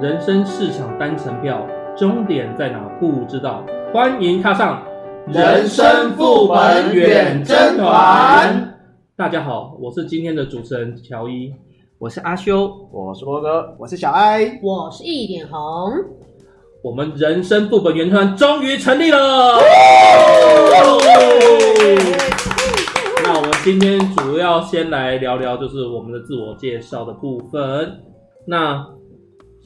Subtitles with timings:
[0.00, 1.66] 人生是场单程票，
[1.96, 3.66] 终点在哪不知道。
[3.92, 4.80] 欢迎踏上
[5.26, 8.78] 人生副本远征团。
[9.16, 11.52] 大家好，我是今天的主持人乔伊，
[11.98, 15.58] 我是阿修，我是波哥，我是小艾，我是一点红。
[16.84, 19.18] 我们人生副本远征团终于成立了。
[23.24, 28.00] 那我们今天主要先来聊聊，就是我们的自我介绍的部分。
[28.46, 28.86] 那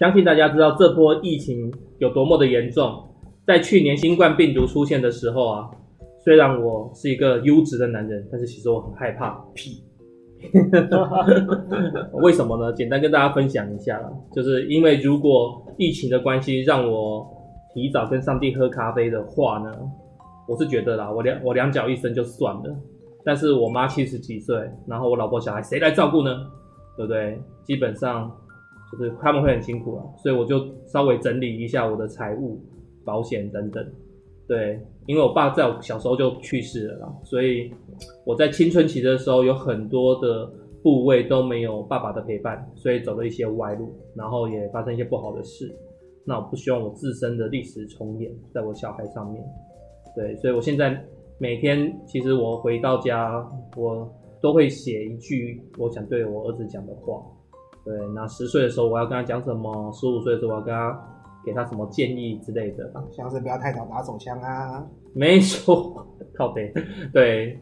[0.02, 3.04] 相信大家知道这波疫情有多么的严重。
[3.46, 5.70] 在去年新冠病毒出现的时候啊，
[6.24, 9.30] 虽然我是一个优质的男人，但是其实我很害怕。
[9.54, 9.84] 屁！
[12.20, 12.72] 为什么呢？
[12.72, 17.24] 简单跟大家分享一下啦，就是因为如果疫情的关系让我
[17.72, 19.70] 提早跟上帝喝咖啡的话呢，
[20.48, 22.76] 我是觉得啦，我两我两脚一伸就算了。
[23.24, 26.38] 但是我妈七十几岁，然后我老婆小孩谁来照顾呢？
[26.96, 27.40] 对不对？
[27.62, 28.28] 基本上
[28.92, 32.60] 就是他们会很辛苦啊，所以我就稍微整理一下我的财务、
[33.04, 33.84] 保险等等。
[34.46, 37.72] 对，因为我爸在我小时候就去世了啦，所以
[38.24, 40.50] 我在青春期的时候有很多的
[40.82, 45.74] 部位都没有爸爸的陪伴，所以走了一些歪路，然后也发生一些不好的事。
[46.24, 49.42] 那我不希望我自身的历史重演在我小孩上面。
[50.14, 51.02] 对，所以我现在。
[51.38, 53.44] 每天其实我回到家，
[53.76, 54.08] 我
[54.40, 57.20] 都会写一句我想对我儿子讲的话。
[57.84, 59.90] 对，那十岁的时候我要跟他讲什么？
[59.92, 61.08] 十五岁的时候我要跟他
[61.44, 62.92] 给他什么建议之类的。
[63.10, 64.86] 像是不要太早打手枪啊。
[65.14, 66.72] 没错，靠北。
[67.12, 67.58] 对，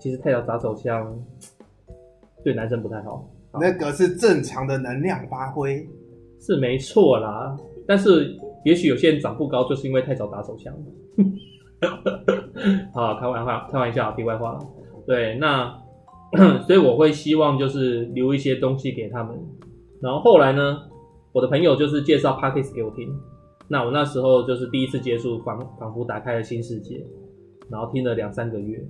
[0.00, 1.16] 其实太早打手枪
[2.42, 3.28] 对男生不太好。
[3.60, 5.88] 那个是正常的能量发挥，
[6.40, 7.56] 是没错啦。
[7.86, 10.74] 但是也许有些人长不高，就是因为太早打手枪。
[12.92, 14.58] 好，开玩笑，开玩笑，题外话。
[15.06, 15.74] 对，那
[16.66, 19.36] 所以我会希望就是留一些东西给他们。
[20.00, 20.78] 然后后来呢，
[21.32, 23.14] 我的朋友就是介绍 Podcast 给我听。
[23.68, 27.06] 那我那时候就是第一次接触，仿仿佛打开了新世界。
[27.70, 28.84] 然后听了两三个月，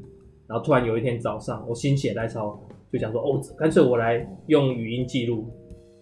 [0.47, 2.59] 然后突然有一天早上，我心血来潮
[2.91, 5.51] 就想说，哦，干脆我来用语音记录，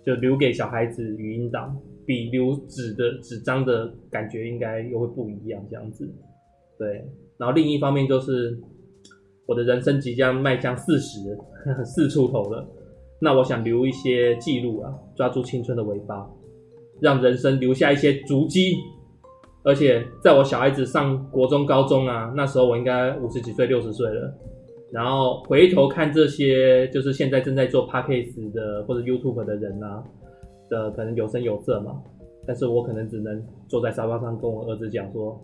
[0.07, 6.09] 就留给小孩子语音档，比留纸的纸张的感觉应该又会不一样，这样子。
[6.79, 7.05] 对，
[7.37, 8.57] 然后另一方面就是
[9.47, 11.37] 我的人生即将迈向四十，
[11.85, 12.65] 四出头了，
[13.21, 16.29] 那我想留一些记录啊，抓住青春的尾巴，
[17.01, 18.77] 让人生留下一些足迹。
[19.65, 24.33] 而且在我小孩子上国中、高中啊，那时候我应该五十几岁、六十岁了，
[24.93, 30.03] 然后回头看这些，就是现在正在做 Podcast 的或者 YouTube 的人啊
[30.71, 32.01] 的，可能有声有色嘛，
[32.47, 35.39] 但是我可能只能坐在沙发上跟我儿子讲说。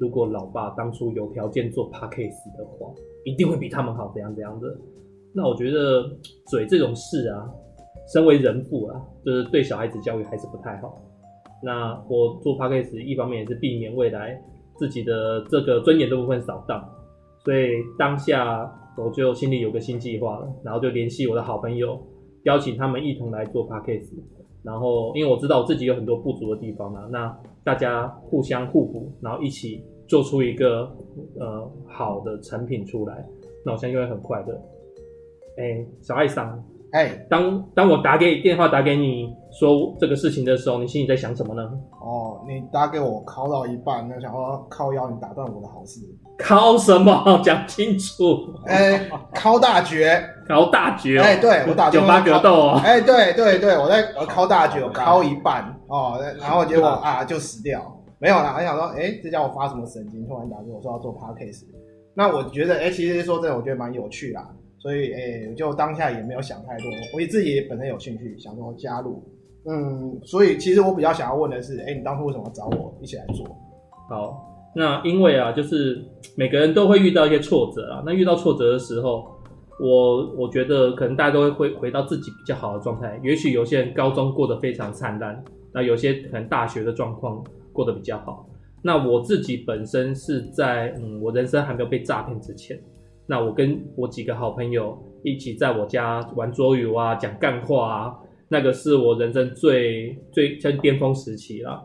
[0.00, 2.90] 如果老爸当初有条件做 Podcast 的话，
[3.22, 4.74] 一定会比他们好，怎样怎样的。
[5.34, 6.02] 那我觉得
[6.48, 7.48] 嘴这种事啊，
[8.12, 11.00] 身为人父啊，就是对小孩子教育还是不太好。
[11.62, 14.40] 那我做 Podcast 一方面也是避免未来
[14.76, 16.82] 自己的这个尊严的部分扫荡，
[17.44, 17.68] 所以
[17.98, 22.00] 当下我就心里有个新计划了，然后就联系我的好朋友，
[22.44, 24.10] 邀请他们一同来做 Podcast。
[24.62, 29.82] 然后因为我知道我自己有很多不足的地方嘛，那大家互相互补，然后一起。
[30.10, 30.90] 做出一个
[31.38, 33.24] 呃好的成品出来，
[33.64, 34.60] 那我相信会很快乐。
[35.60, 36.58] 哎、欸，小爱桑，
[36.92, 41.62] 哎、欸，当当我打给电话打给你说这个事情的时候，你心里在想什么呢？
[42.00, 46.00] 哦，你打给我敲到一半，那想说靠腰，你打断我的好事。
[46.38, 47.12] 敲什么？
[47.44, 48.24] 讲清楚。
[48.64, 51.20] 哎、欸，敲大绝，敲大绝。
[51.20, 52.80] 哎、欸，对我打九八格斗哦。
[52.82, 57.82] 哎、欸，对对对，我在我敲大绝，我敲一半哦，然后结果啊就死掉。
[58.18, 60.26] 没有啦，我想说，哎、欸，这叫我发什么神经？
[60.26, 61.64] 突然打给我说要做 podcast，
[62.14, 64.48] 那我觉得，哎、欸，其实说真的，我觉得蛮有趣啦。
[64.80, 69.22] 所以，哎、欸，就当下也没有想太多，我自己本身有兴趣，想说加入。
[69.66, 73.46] 嗯，所以其实我比较想要问的是，哎、你当初为什么找我一起来做？
[74.08, 76.02] 好，那因为啊，就是
[76.34, 78.02] 每个人都会遇到一些挫折啊。
[78.04, 79.30] 那遇到挫折的时候，
[79.78, 83.20] 我我觉得可能大家都会回回到自己比较好的状态。
[83.22, 87.44] 也许有些人高中过得非常灿烂，那有些可能大学的状况。
[87.72, 88.44] 过得比较好。
[88.82, 92.76] 那我自己本身是在嗯，我人生还没有被诈骗之前，
[93.30, 98.18] 那我跟我几个好朋友一起在我家玩桌游啊，讲干话啊，
[98.48, 101.80] 那个是我人生最最像巅峰时期了。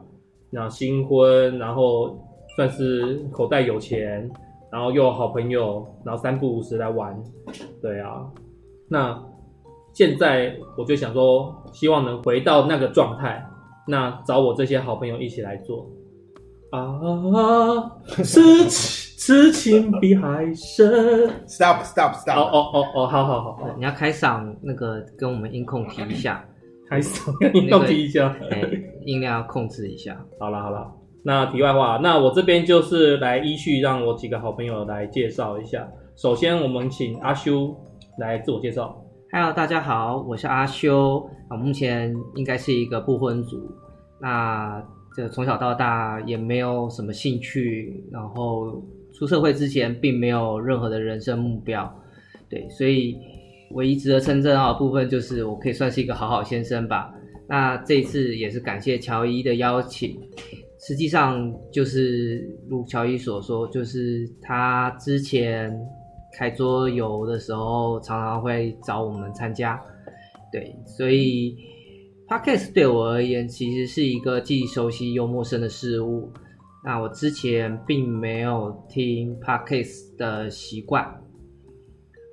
[0.50, 2.18] 那新婚，然后
[2.56, 4.28] 算是口袋有钱，
[4.72, 7.16] 然后又有好朋友，然后三不五时来玩，
[7.80, 8.26] 对啊。
[8.90, 9.24] 那
[9.94, 13.46] 现在我就想说，希望能回到那个状态。
[13.88, 15.88] 那找我这些好朋友一起来做
[16.76, 17.92] 啊！
[18.24, 21.30] 痴痴情比海深。
[21.48, 22.38] Stop stop stop！
[22.38, 26.44] 哦哦哦哦，好好好好，你要开嗓那个跟我们音控提一下。
[26.90, 28.62] 开嗓音控提一下，哎，
[29.06, 30.16] 音量要控制一下。
[30.40, 30.92] 好了好了，
[31.24, 35.88] 那题外话，那我这边就是来依序让我几个好朋友来介绍一下。
[36.16, 37.76] 首先，我们请阿修
[38.20, 38.96] 来自我介绍。
[39.32, 43.60] Hello，大家好，我是阿修啊，目前应该是一个不婚族。
[44.22, 44.82] 那
[45.16, 48.84] 这从小到大也没有什么兴趣，然后
[49.14, 51.92] 出社会之前并没有任何的人生目标。
[52.50, 53.18] 对，所以。
[53.72, 57.12] 唯一值得称赞的部分就是我可以算是一个好好先生吧。
[57.50, 60.16] 那这一次也是感谢乔伊的邀请。
[60.80, 65.76] 实际上就是如乔伊所说，就是他之前
[66.38, 69.82] 开桌游的时候常常会找我们参加。
[70.52, 71.58] 对，所以
[72.28, 76.28] Podcast 对我而言其实是一个既熟悉又陌生的事物。
[76.84, 81.06] 那我之前并没有听 Podcast 的习惯。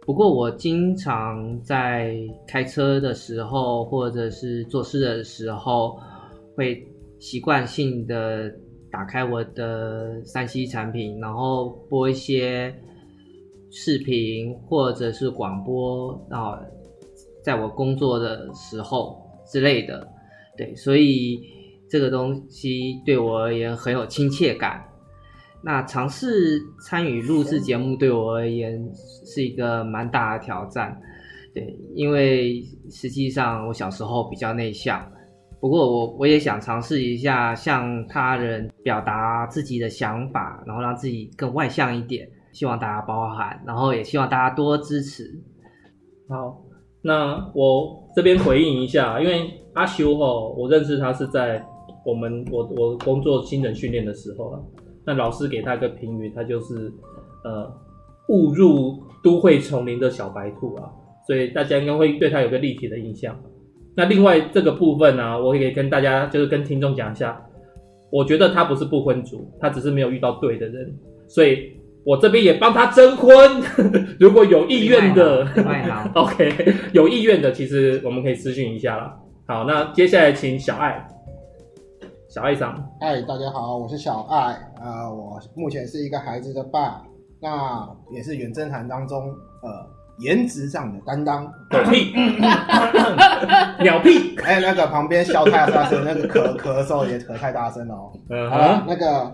[0.06, 2.16] 不过我经常在
[2.48, 5.98] 开车的时候，或者是做事的时候，
[6.56, 6.82] 会
[7.18, 8.50] 习惯性的
[8.90, 12.74] 打开我的 3C 产品，然后播一些
[13.70, 16.56] 视频或者是广播，然后
[17.44, 19.21] 在我工作的时候
[19.52, 20.08] 之类的，
[20.56, 21.38] 对，所以
[21.90, 24.82] 这个东西对我而言很有亲切感。
[25.62, 28.82] 那尝试参与录制节目对我而言
[29.26, 30.98] 是一个蛮大的挑战，
[31.54, 35.06] 对，因为实际上我小时候比较内向，
[35.60, 45.30] 不过我我也想尝试一下向他人表达自己的想法，然后让自己更外向一点，希望大家包涵，然后也希望大家多支持。
[46.28, 46.60] 好，
[47.02, 51.64] 那我这边回应一下，因为阿修吼，我认识他是在
[52.04, 54.62] 我们我我工作新人训练的时候了。
[55.04, 56.92] 那老师给他一个评语，他就是，
[57.42, 57.68] 呃，
[58.28, 60.88] 误入都会丛林的小白兔啊，
[61.26, 63.36] 所以大家应该会对他有个立体的印象。
[63.96, 67.44] 那另外这个部分呢、我也可以跟大家就是跟听众讲一下，
[68.12, 70.94] 我觉得他不是不婚族，他只是没有遇到对的人，
[71.26, 71.72] 所以
[72.04, 73.62] 我这边也帮他征婚，
[74.18, 75.46] 如果有意愿的，
[76.14, 79.16] OK，有意愿的，其实我们可以私讯一下啦。
[79.46, 81.06] 好，那接下来请小爱。
[82.28, 84.36] 小爱上，嗨，大家好，我是小爱，
[84.80, 87.02] 啊、呃，我目前是一个孩子的爸，
[87.42, 89.28] 那也是远征团当中，
[89.62, 89.86] 呃，
[90.20, 91.44] 颜值上的担当。
[91.68, 92.10] 狗屁，
[93.84, 98.10] 鸟屁，哎，那个旁边笑太大声，那个咳咳嗽也咳太大声了哦。
[98.30, 99.30] 嗯、好了，那个，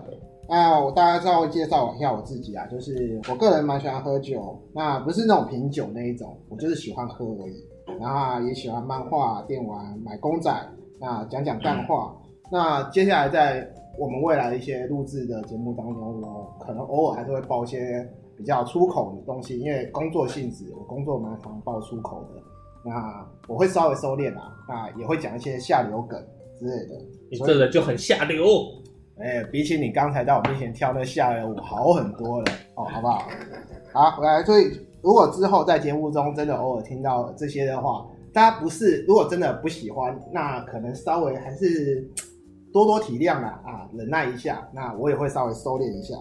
[0.49, 7.63] 那，我大概稍微介绍一下我自己啊，就是我个人蛮喜欢喝酒，那不是那种品酒那一种，我就是喜欢喝而已，
[7.99, 10.51] 然后也喜欢漫画、电玩、买公仔，
[10.99, 12.15] 那讲讲干话。
[12.51, 16.27] 那接下来在我们未来一些录制的节目当中呢，
[16.59, 22.41] 可能偶尔还是会爆一些比较出口的东西，因为工作性质，我工作蛮常爆出口的。
[22.83, 26.19] 那我会稍微收敛啊，那也会讲一些下流梗
[26.57, 26.95] 之类的。
[27.29, 28.45] 你这个就很下流，
[29.19, 32.45] 哎，比起你刚才在我面前跳那下流舞好很多了
[32.75, 33.23] 哦，好不好？
[33.93, 42.09] 好，来，所以如果之后在节目中真的偶尔听到这些的话，大家不是如果真的不喜欢，那可能稍微还是。
[42.71, 44.63] 多多体谅啦，啊，忍耐一下。
[44.71, 46.13] 那我也会稍微收敛一下。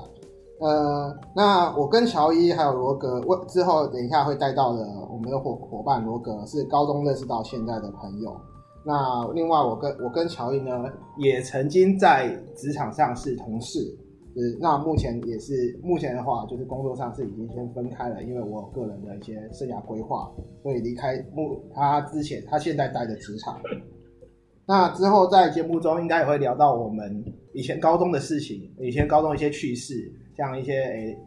[0.60, 4.80] 呃，那我跟乔伊还有罗格，我之后等一下会带到的
[5.10, 8.34] 我们的伙伙伴罗格是高中认识到现在的朋友。
[8.88, 10.82] 那另外我跟我跟乔伊呢，
[11.18, 13.80] 也曾经在职场上是同事。
[14.34, 20.30] 是那目前也是目前的话，就是工作上是已经先分开了，因为我个人的一些生涯规划，
[20.62, 23.60] 所以离开目他之前他现在待的职场。
[24.64, 29.94] 那之后在节目中应该也会聊到我们以前高中的事情，以前高中一些趣事，
[30.34, 31.18] 像一些诶、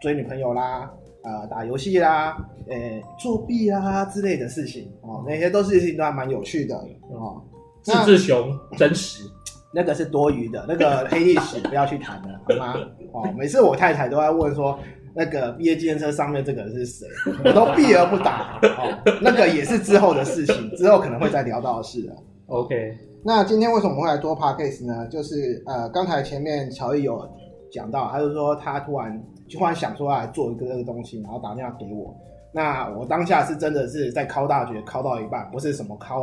[0.00, 0.90] 追女朋友啦，
[1.24, 2.36] 呃打游戏啦，
[2.68, 6.76] 诶、欸、作弊啦之类的事情哦，那些都是事情都还蛮有趣的
[7.10, 7.42] 哦。
[7.82, 9.24] 志志雄真实，
[9.74, 12.74] 那个是多余的，那个黑历史 不要去谈了好吗？
[13.12, 14.78] 哦，每次我太太都在问说，
[15.14, 17.06] 那个毕业纪念册上面这个人是谁，
[17.44, 18.58] 我都避而不答。
[18.62, 22.14] 哦，那个也是之后的事情， 之后可能会再聊到的事了。
[22.46, 25.06] OK，那今天为什么会来多 p a r case 呢？
[25.08, 27.26] 就是呃，刚才前面乔伊有
[27.70, 29.22] 讲到，他就说他突然
[29.54, 32.14] 就突然想说要来做一个这个东西，然后打电话给我。
[32.52, 36.22] 那我当下是真的是在考大学，考到一半，不是什么考、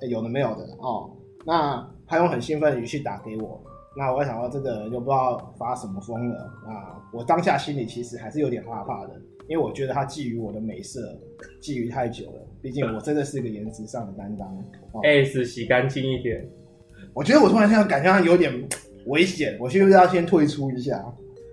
[0.00, 1.10] 欸、有的没有的哦。
[1.46, 3.60] 那他用很兴奋的语气打给我，
[3.96, 6.36] 那我想到这个人就不知道发什么疯了。
[6.66, 9.14] 啊我当下心里其实还是有点害怕的，
[9.48, 11.00] 因为我觉得他觊觎我的美色，
[11.60, 12.46] 觊觎太久了。
[12.62, 14.48] 毕竟我真的是一个颜值上的担当。
[15.02, 16.48] S、哦、 洗干净一点。
[17.14, 18.52] 我觉得我突然现在感觉上有点
[19.06, 21.04] 危险，我是不是要先退出一下？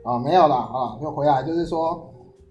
[0.07, 2.09] 啊，没有啦，啊，就回来，就是说，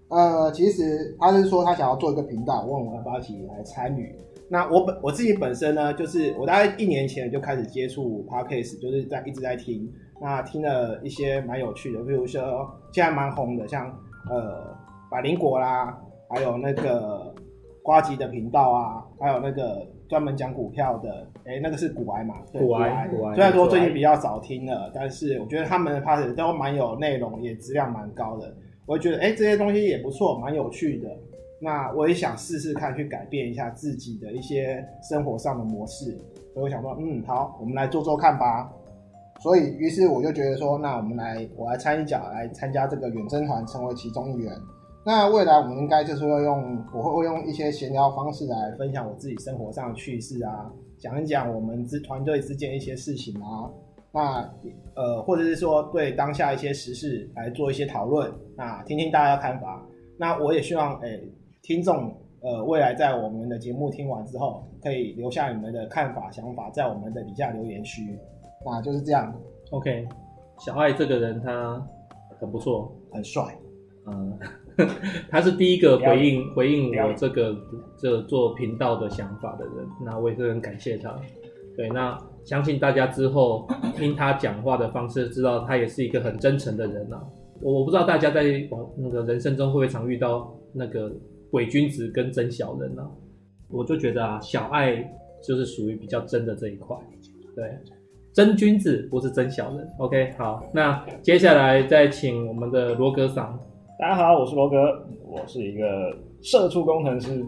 [0.09, 4.15] 呃，其实他是说他想要做一个频道，问我要不要一起来参与。
[4.47, 13.87] 那我本我自己本身呢，就是我大概一年前就开始接触 Podcast，就是在一直在听，那听了一些蛮有趣的，比如说现在蛮红的，像
[14.29, 14.75] 呃
[15.09, 15.97] 百灵果啦，
[16.29, 17.33] 还有那个
[17.87, 22.35] 呱吉的频道啊，还有那个专门讲股票的，哎、欸，那个是股癌嘛？
[22.51, 23.33] 对，股癌，股癌。
[23.33, 28.53] 虽然说最近比较少听了，但是我觉得他们的 Podcast 都蛮有内容，也质量蛮高的。
[28.85, 31.07] 我觉得哎、欸，这些东西也不错，蛮有趣的。
[31.61, 36.11] 那我也想试试看，去改变一下自己的一些生活上的模式。
[36.53, 38.69] 所以我想说，嗯，好，我们来做做看吧。
[39.39, 44.51] 所以，于是我就觉得说，那我们来，我来参一脚，来参加这个远征团，成为其中一员。
[45.07, 53.71] 那未来我们应该就是会用，我会会用一些闲聊方式来分享我自己生活上的趣事啊，讲一讲我们之团队之间一些事情啊。
[54.11, 54.41] 那
[54.97, 59.81] 呃，或者是说对当下一些时事来做一些讨论，那听听大家的看法。
[60.17, 61.33] 那我也希望，诶、欸。
[61.61, 68.19] 听众，呃，未来在我们的节目听完之后，可以留下你们的看法、想法，在我们的底下留言区。
[68.65, 69.33] 那就是这样。
[69.71, 70.05] OK，
[70.59, 71.81] 小爱这个人他
[72.41, 73.57] 很不错，很帅。
[74.09, 74.37] 嗯，
[75.29, 77.55] 他是第一个回应回应我这个
[77.97, 79.87] 这个、做频道的想法的人。
[80.05, 81.13] 那我也是很感谢他。
[81.75, 87.21] 对，那相信大家之后听他讲话的方式，知道他也是一个很真诚的人啊。
[87.61, 88.43] 我我不知道大家在
[88.97, 91.11] 那个人生中会不会常遇到那个。
[91.51, 93.07] 伪君子跟真小人呢、啊？
[93.69, 94.97] 我就觉得啊，小爱
[95.41, 96.93] 就是属于比较真的这一块，
[97.55, 97.65] 对，
[98.33, 99.87] 真君子不是真小人。
[99.97, 103.57] OK，好，那接下来再请我们的罗格桑。
[103.99, 104.77] 大家好，我是罗格，
[105.27, 107.43] 我是一个社畜工程师，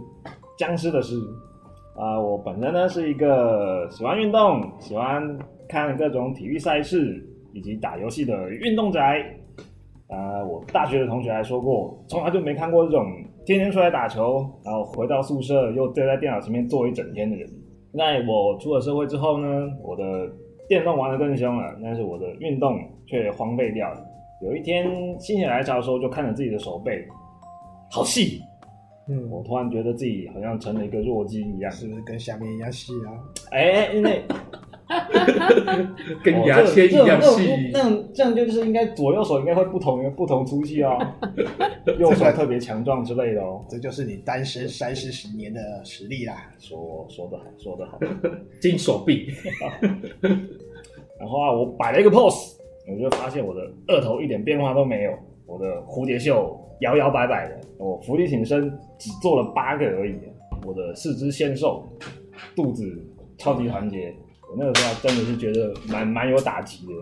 [0.58, 1.15] 僵尸的尸
[1.96, 5.38] 啊、我本身呢是一个喜欢运动、喜欢
[5.68, 9.24] 看各种体育赛事以及打游戏的运动宅。
[10.08, 13.06] 啊、我大学的同学还说过，从来就没看过这种。
[13.46, 17.48] 天天出来打球，然后回到宿舍又坐在电脑前面坐一整天的人。
[17.91, 20.03] 那我出了社会之后呢，我的
[20.68, 22.75] 电动玩得更凶了，但是我的运动
[23.06, 24.03] 却荒废掉了。
[24.41, 24.86] 有一天
[25.19, 27.05] 心血来潮的时候，就看着自己的手背，
[27.89, 28.41] 好细。
[29.08, 33.10] 嗯，我突然觉得自己好像成了一个弱鸡一样，是不是跟下面一样细啊？
[33.51, 34.24] 哎，因为。
[36.24, 40.98] 跟牙签一样细，那这样就是应该左右手应该会不同不同粗细哦，
[42.00, 46.51] 右手特别强壮之类的哦，这就是你单身三四十年的实力啦。
[46.58, 48.00] 说说得好，说得好，
[48.60, 49.27] 金手臂。
[51.19, 52.59] 然后啊，我摆了一个 pose，
[52.91, 55.13] 我就发现我的二头一点变化都没有，
[55.46, 60.15] 我的蝴蝶袖摇摇摆摆的，我伏地挺身只做了八个而已，
[60.65, 61.88] 我的四肢纤瘦，
[62.55, 62.86] 肚子
[63.38, 64.13] 超级团结。
[64.50, 66.93] 我那个时候真的是觉得蛮蛮有打击的，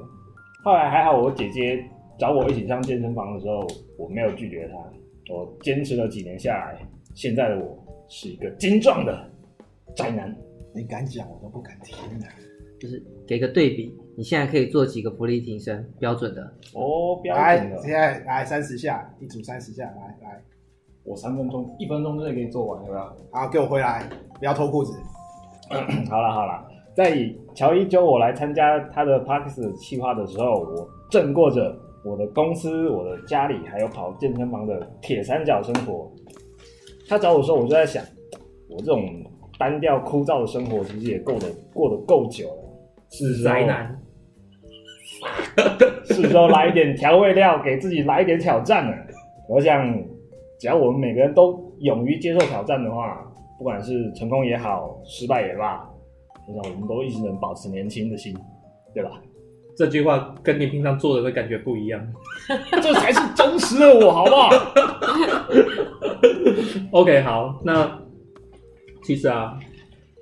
[0.63, 1.81] 后来还好，我姐姐
[2.19, 3.65] 找我一起上健身房的时候，
[3.97, 7.77] 我没有拒绝她，我坚持了几年下来，现在的我
[8.09, 9.29] 是一个精壮的
[9.95, 10.35] 宅男。
[10.75, 12.25] 你敢讲，我都不敢听的。
[12.79, 16.41] 就是给个对比，你现在可以做几个伏地挺身，标准的
[16.73, 17.75] 哦，标准的。
[17.75, 20.41] 来，现在来三十下，一组三十下，来来，
[21.03, 23.15] 我三分钟，一分钟之内给你做完，要不要？
[23.29, 24.09] 好，给我回来，
[24.39, 24.99] 不要脱裤子。
[26.09, 26.67] 好了好了。
[26.95, 27.15] 在
[27.53, 36.11] 乔伊揪我来参加他的 Podcast 企划的时候，我正过着我的公司、我的家里还有跑健身房的铁三角生活。
[37.07, 38.03] 他找我的时候，我就在想，
[38.67, 39.23] 我这种
[39.59, 42.63] 单调枯燥的生活其实也够得过得够久了，
[43.11, 44.01] 是宅男，
[46.05, 48.97] 是时候来一点调味料，给自己来一点挑战了。
[49.49, 49.93] 我想，
[50.59, 53.25] 只要我们每个人都勇于接受挑战的话，
[53.57, 55.87] 不管是成功也好，失败也罢。
[56.47, 58.33] 我们都一直能保持年轻的心，
[58.93, 59.11] 对吧？
[59.75, 62.01] 这句话跟你平常做的的感觉不一样，
[62.81, 64.49] 这才是真实的我，好不好
[66.91, 67.59] ？OK，好。
[67.63, 68.01] 那
[69.03, 69.59] 其实啊，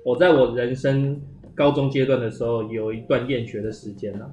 [0.04, 1.18] 我在我人生
[1.54, 4.30] 高中阶段的时候，有一段厌学的时间了，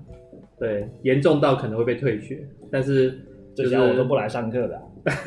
[0.60, 2.48] 对，严重到可能会被退学。
[2.72, 3.12] 但是，
[3.56, 4.82] 就是，这下我都不来上课的。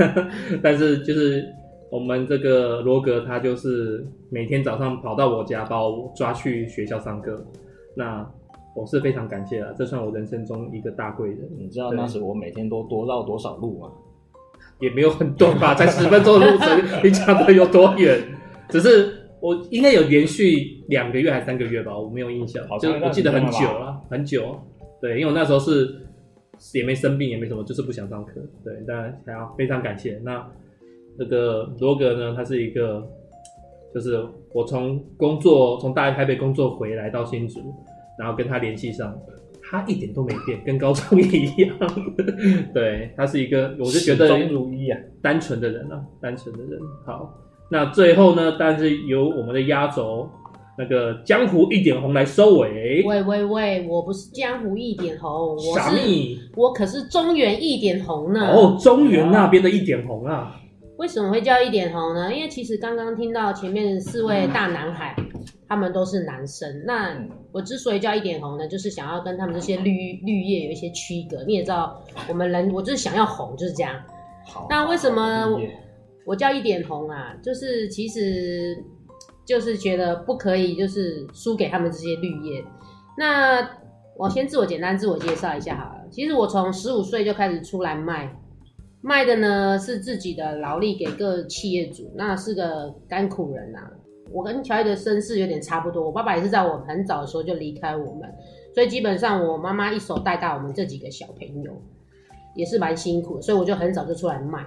[0.62, 1.44] 但是就是。
[1.88, 7.46] 我们这个罗格他就是每天早上跑到我家把我抓去学校上课，
[7.94, 8.28] 那
[8.74, 11.38] 我是非常感谢了，这算我人生中一个大贵人。
[11.56, 13.88] 你知道当时我每天都多绕多少路吗？
[14.80, 16.68] 也没有很短吧，才十分钟的路程，
[17.04, 18.20] 你讲的有多远？
[18.68, 24.60] 只是我应该有连续两个月还是三个月吧，我没有印象，就我记得很久了，很久。
[25.00, 25.94] 对，因为我那时候是
[26.74, 28.40] 也没生病，也没什么，就是不想上课。
[28.64, 30.46] 对，当然还要非常感谢那。
[31.18, 33.02] 那个罗格呢，他是一个，
[33.94, 34.22] 就是
[34.52, 37.74] 我从工作从大台北工作回来到新竹，
[38.18, 39.18] 然后跟他联系上，
[39.62, 41.74] 他一点都没变，跟高中 一样。
[42.74, 46.78] 对，他是一个，我就觉得如一啊，单纯的人啊，单纯的人。
[47.06, 47.32] 好，
[47.70, 50.28] 那最后呢，当然是由我们的压轴
[50.78, 53.02] 那个江湖一点红来收尾。
[53.04, 58.48] 喂喂喂，我不是江湖一点红，我是米我可是中原一点红呢。
[58.48, 60.60] 哦，中原那边的一点红啊。
[60.98, 62.34] 为什么会叫一点红呢？
[62.34, 65.14] 因为其实刚刚听到前面四位大男孩，
[65.68, 66.84] 他们都是男生。
[66.86, 67.14] 那
[67.52, 71.44] 我之所以叫一点红呢，就是想要跟他们这些绿绿叶有一些区隔。
[71.44, 73.94] 你也知道，我们人我就是想要红，就是这样。
[74.46, 75.60] 好，那为什么我，
[76.28, 77.34] 我叫一点红啊？
[77.42, 78.74] 就是其实
[79.46, 82.64] 就是觉得不可以，就是输给他们这些绿叶。
[83.16, 83.66] 那
[84.16, 86.04] 我先自我简单自我介绍一下好了。
[86.10, 88.36] 其实我从十五岁就开始出来卖。
[89.02, 93.90] 卖的呢是自己的劳力给各企业主，那是个甘苦人呐、啊。
[94.32, 98.28] 我跟乔伊的身世有点差不多，我爸爸也是在我很早的时候就离开我们，
[98.74, 101.72] 所以基本上我妈妈一手带大我们这几个小朋友，
[102.56, 104.66] 也是蛮辛苦，所以我就很早就出来卖。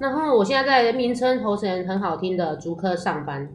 [0.00, 3.48] 然后我现在在名称头衔很好听的竹科上班。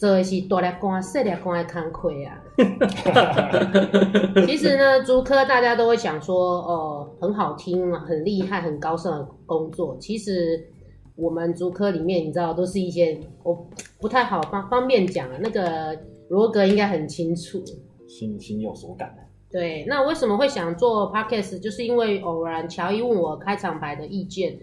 [0.00, 2.40] 这是大粒干、细粒干的工课啊。
[4.46, 9.98] 其实呢，竹科大家都会想说，哦、呃，很好听，很厉害，很高尚的工作。
[10.00, 10.58] 其实
[11.16, 13.68] 我们竹科里面，你知道，都是一些我
[14.00, 15.36] 不太好方方便讲啊。
[15.38, 15.94] 那个
[16.30, 17.62] 罗格应该很清楚，
[18.08, 19.14] 心心有所感。
[19.50, 21.58] 对，那为什么会想做 Podcast？
[21.60, 24.58] 就是因为偶然乔伊问我开场白的意见。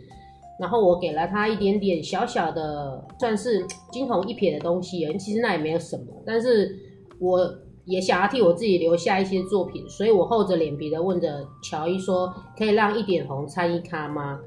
[0.59, 6.03] 然后我给了他一点点小小的，算是惊鸿一瞥的东西，其实那也没有什么。
[6.25, 6.75] 但是
[7.19, 7.39] 我
[7.85, 14.39] 也想要替我自己留下一些作品，所以我厚着脸皮的问着乔伊说：“可以让一点红参一咖吗？”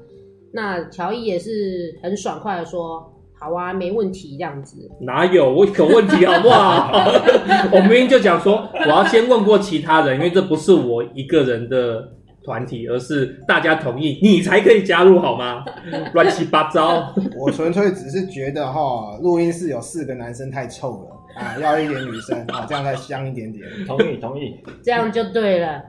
[0.53, 4.91] 那乔伊也是很爽快的说：“好啊，没问题。”这样子。
[4.99, 5.49] 哪有？
[5.49, 6.91] 我有问题好不好？
[7.71, 12.17] 我明明就讲说，我要先问过其他人，因为这不是我一个人的。
[12.43, 15.63] 团体，而是大家同意你才可以加入，好吗？
[16.13, 17.13] 乱七八糟。
[17.37, 23.63] 我纯粹只是觉得哈，录音室有四个男生太臭了啊， 要一点女生啊，这样再香一点点。
[23.85, 24.59] 同意，同意。
[24.83, 25.83] 这样就对了。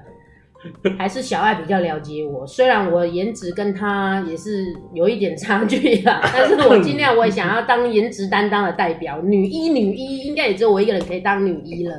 [0.97, 11.97] 还是小爱比较了解我，虽然我颜值跟他也是有一点差距啦，但是我尽量我也想要当颜值担当的代表，女一女一，应该也只有我一个人可以当女一了。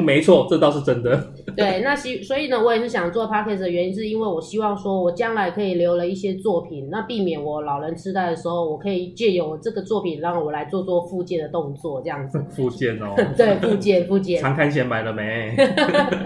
[0.00, 1.32] 嗯，没错，这倒是真的。
[1.56, 12.42] 对，那希所以呢，我也是想做 podcast 的原因，是因为我希望说，我将来可以留了一些作品，那避免我老人痴呆的时候，我可以借由这个作品，让我来做做复健的动作，这样子。
[12.50, 13.14] 复健哦。
[13.36, 14.40] 对，复健，复健。
[14.40, 15.54] 长刊险买了没？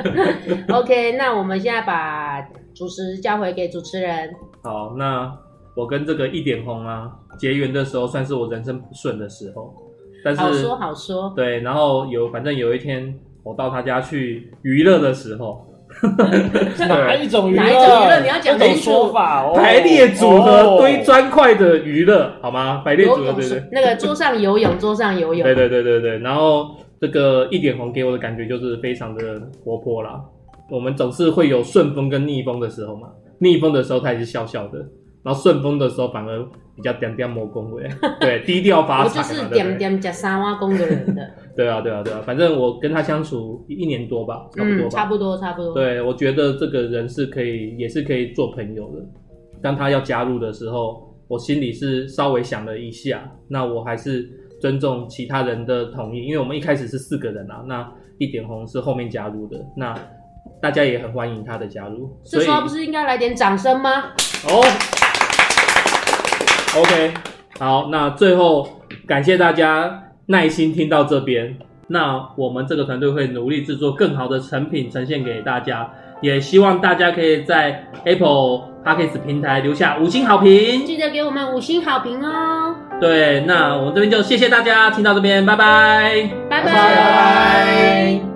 [0.72, 2.40] OK，那我们现在把
[2.74, 4.30] 主持交回给主持人。
[4.62, 5.32] 好，那
[5.74, 9.74] 我跟这个一点红啊结缘的时候，算是我人生不顺的时候。
[10.24, 11.32] 但是好说好说。
[11.36, 13.18] 对，然后有反正有一天。
[13.46, 15.64] 我到他家去娱乐的时候，
[16.88, 17.62] 哪一种娱乐？
[17.62, 18.20] 哪一种娱乐？
[18.20, 19.12] 你要讲清楚。
[19.54, 22.82] 排列组合堆砖块的娱乐，好吗？
[22.84, 23.62] 排列组合，对对。
[23.70, 25.44] 那个桌上游泳，桌上游泳。
[25.44, 26.18] 对对对对对。
[26.18, 30.20] 然后这个一点红给我的感觉就是非常的活泼啦。
[30.68, 33.06] 我们总是会有顺风跟逆风的时候嘛。
[33.38, 34.84] 逆风的时候他也是笑笑的，
[35.26, 36.40] 然后顺风的时候反而
[36.76, 37.82] 比较点点摸工位，
[38.20, 39.18] 对，低调发财。
[39.20, 41.28] 我就是点点吃三碗公的人的。
[41.56, 45.74] 对啊，对啊，对啊，反正我跟他相处一年多吧，差不多吧，嗯，差不多，差不多。
[45.74, 49.04] 对，我觉得这个人是可以，也是可以做朋友的。
[49.60, 59.92] 当他要加入的时候，我心里是稍微想了一下，那我还是尊重其他人的同意，因为我们一开始是四个人啊，那一点红是后面加入的，那
[60.62, 62.16] 大家也很欢迎他的加入。
[62.22, 64.12] 这时候不是应该来点掌声吗？
[64.48, 64.62] 哦
[66.78, 67.14] ，OK，
[67.58, 68.68] 好，那最后
[69.06, 70.02] 感谢大家。
[70.28, 75.88] 耐心听到这边，那我们这个团队会努力制作更好的成品呈现给大家，
[76.20, 82.74] 也希望大家可以在 Apple Podcast 平台留下五星好评，记得给我们五星好评哦。
[83.00, 86.72] 对，那我们这边就谢谢大家听到这边，拜拜，拜拜。
[86.72, 88.35] 拜拜。